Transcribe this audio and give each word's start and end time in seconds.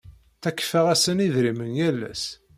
Ttakfeɣ-asen 0.35 1.23
idrimen 1.25 1.71
yal 1.79 1.99
ass. 2.11 2.23